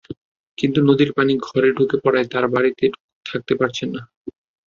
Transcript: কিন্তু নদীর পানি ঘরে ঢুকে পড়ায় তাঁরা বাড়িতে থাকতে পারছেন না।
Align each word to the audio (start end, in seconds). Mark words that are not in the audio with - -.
কিন্তু 0.57 0.79
নদীর 0.87 1.11
পানি 1.13 1.33
ঘরে 1.47 1.69
ঢুকে 1.77 1.97
পড়ায় 2.03 2.27
তাঁরা 2.27 2.47
বাড়িতে 2.47 2.85
থাকতে 3.25 3.53
পারছেন 3.55 3.89
না। 3.95 4.01